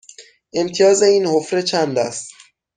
امتیاز 0.53 1.01
این 1.03 1.25
حفره 1.25 1.61
چند 1.63 1.99
است؟ 1.99 2.33